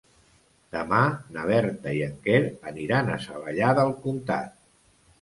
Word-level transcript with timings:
Demà 0.75 1.01
na 1.35 1.43
Berta 1.51 1.95
i 1.99 2.03
en 2.07 2.17
Quer 2.25 2.41
aniran 2.75 3.15
a 3.15 3.23
Savallà 3.29 3.73
del 3.83 3.97
Comtat. 4.03 4.61